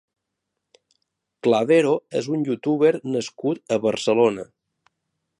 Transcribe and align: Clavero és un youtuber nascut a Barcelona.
Clavero 1.47 1.91
és 2.21 2.29
un 2.37 2.45
youtuber 2.49 2.93
nascut 3.17 3.77
a 3.77 3.79
Barcelona. 3.85 4.47